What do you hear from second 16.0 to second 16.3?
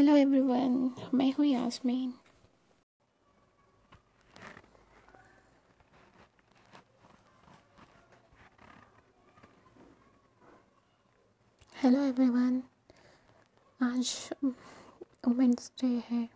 है।